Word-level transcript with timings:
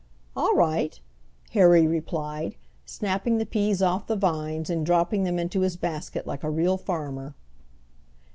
"All 0.35 0.55
right," 0.55 0.99
Harry 1.51 1.85
replied, 1.85 2.55
snapping 2.87 3.37
the 3.37 3.45
peas 3.45 3.83
off 3.83 4.07
the 4.07 4.15
vines 4.15 4.67
and 4.71 4.83
dropping 4.83 5.25
them 5.25 5.37
into 5.37 5.59
his 5.61 5.77
basket 5.77 6.25
like 6.25 6.43
a 6.43 6.49
real 6.49 6.77
farmer. 6.79 7.35